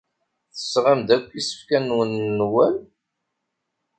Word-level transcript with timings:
Tesɣam-d 0.53 1.09
akk 1.17 1.29
isefka-nwen 1.39 2.11
n 2.25 2.25
Newwal? 2.37 2.77